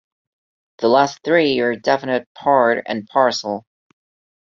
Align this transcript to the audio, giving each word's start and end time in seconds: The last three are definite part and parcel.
The 0.79 0.87
last 0.87 1.19
three 1.23 1.59
are 1.59 1.75
definite 1.75 2.27
part 2.33 2.81
and 2.87 3.05
parcel. 3.05 3.67